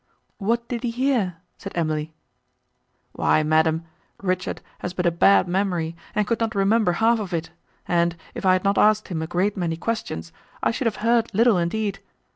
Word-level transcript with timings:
"What 0.39 0.67
did 0.67 0.81
he 0.81 0.89
hear?" 0.89 1.35
said 1.59 1.73
Emily. 1.75 2.11
"Why, 3.11 3.43
madam, 3.43 3.85
Richard 4.19 4.59
has 4.79 4.95
but 4.95 5.05
a 5.05 5.11
bad 5.11 5.47
memory, 5.47 5.95
and 6.15 6.25
could 6.25 6.39
not 6.39 6.55
remember 6.55 6.93
half 6.93 7.19
of 7.19 7.35
it, 7.35 7.51
and, 7.87 8.15
if 8.33 8.43
I 8.43 8.53
had 8.53 8.63
not 8.63 8.79
asked 8.79 9.09
him 9.09 9.21
a 9.21 9.27
great 9.27 9.55
many 9.55 9.77
questions, 9.77 10.33
I 10.63 10.71
should 10.71 10.87
have 10.87 10.95
heard 11.05 11.31
little 11.35 11.59
indeed. 11.59 11.99